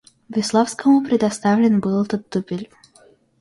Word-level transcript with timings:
Весловскому 0.29 1.03
предоставлен 1.05 1.79
был 1.79 2.01
этот 2.03 2.27
дупель. 2.31 2.71